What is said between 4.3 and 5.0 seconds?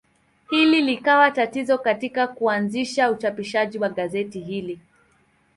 hili.